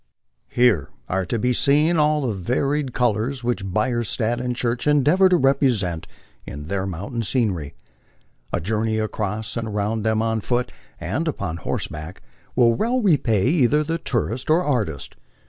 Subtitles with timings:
[0.49, 5.29] Here are to be seen all the varied colors which Bierstadt and Church en deavor
[5.29, 6.07] to represent
[6.43, 7.75] in their mountain scenery.
[8.51, 12.23] A journey across and around them on foot and upon horseback
[12.55, 15.17] will well repay either the tourist or artist.